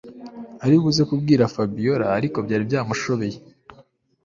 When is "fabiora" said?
1.53-2.07